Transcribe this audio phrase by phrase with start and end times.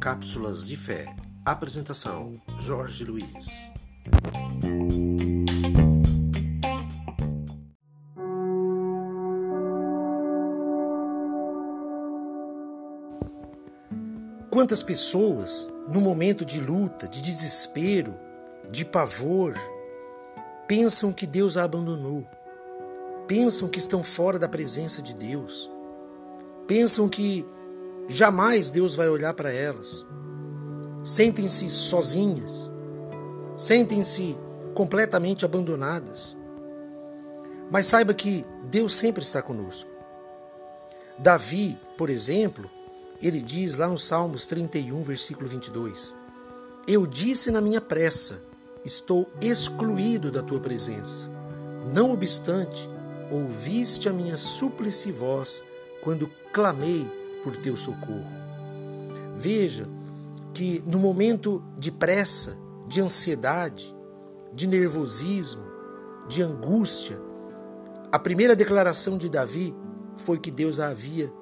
[0.00, 1.06] Cápsulas de Fé.
[1.44, 3.70] Apresentação: Jorge Luiz.
[14.50, 18.14] Quantas pessoas, no momento de luta, de desespero,
[18.70, 19.54] de pavor,
[20.68, 22.26] pensam que Deus a abandonou,
[23.26, 25.70] pensam que estão fora da presença de Deus,
[26.66, 27.46] pensam que
[28.08, 30.06] jamais Deus vai olhar para elas,
[31.04, 32.70] sentem-se sozinhas,
[33.54, 34.36] sentem-se
[34.74, 36.36] completamente abandonadas.
[37.70, 39.90] Mas saiba que Deus sempre está conosco.
[41.18, 42.70] Davi, por exemplo,
[43.22, 46.14] ele diz lá no Salmos 31, versículo 22:
[46.86, 48.42] Eu disse na minha pressa,
[48.84, 51.30] estou excluído da tua presença.
[51.94, 52.88] Não obstante,
[53.30, 55.64] ouviste a minha súplice voz
[56.02, 57.10] quando clamei
[57.42, 58.24] por teu socorro.
[59.36, 59.88] Veja
[60.52, 63.94] que no momento de pressa, de ansiedade,
[64.52, 65.64] de nervosismo,
[66.28, 67.20] de angústia,
[68.12, 69.74] a primeira declaração de Davi
[70.16, 71.32] foi que Deus havia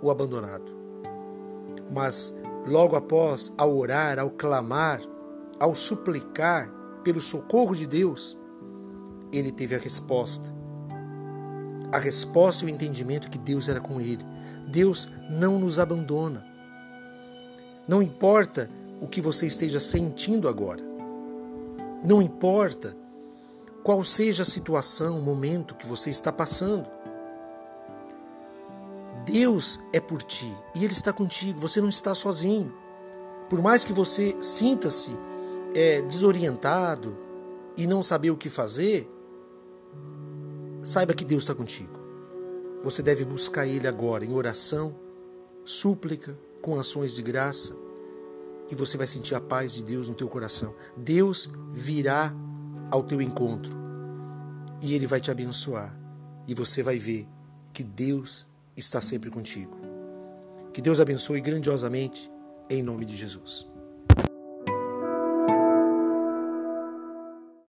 [0.00, 0.72] o abandonado.
[1.92, 2.34] Mas
[2.66, 5.00] logo após, ao orar, ao clamar,
[5.60, 6.72] ao suplicar
[7.04, 8.38] pelo socorro de Deus,
[9.32, 10.61] ele teve a resposta.
[11.92, 14.24] A resposta e o entendimento que Deus era com ele.
[14.66, 16.44] Deus não nos abandona.
[17.86, 20.82] Não importa o que você esteja sentindo agora.
[22.02, 22.96] Não importa
[23.82, 26.86] qual seja a situação, o momento que você está passando.
[29.24, 32.72] Deus é por ti e Ele está contigo, você não está sozinho.
[33.48, 35.10] Por mais que você sinta-se
[35.74, 37.18] é, desorientado
[37.76, 39.10] e não saber o que fazer,
[40.82, 42.00] saiba que Deus está contigo.
[42.82, 44.94] Você deve buscar Ele agora em oração,
[45.64, 47.74] súplica, com ações de graça,
[48.70, 50.74] e você vai sentir a paz de Deus no teu coração.
[50.96, 52.34] Deus virá
[52.90, 53.82] ao teu encontro
[54.82, 55.96] e Ele vai te abençoar,
[56.46, 57.28] e você vai ver
[57.72, 59.76] que Deus está sempre contigo.
[60.72, 62.30] Que Deus abençoe grandiosamente,
[62.68, 63.71] em nome de Jesus.